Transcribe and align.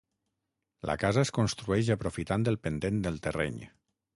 La 0.89 0.95
casa 1.03 1.21
es 1.27 1.31
construeix 1.39 1.91
aprofitant 1.97 2.49
el 2.53 2.59
pendent 2.65 2.99
del 3.05 3.25
terreny. 3.29 3.63